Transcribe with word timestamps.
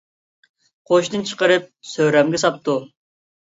قوشتىن 0.91 1.27
چىقىرىپ 1.33 1.69
سۆرەمگە 1.93 2.43
ساپتۇ. 2.47 2.79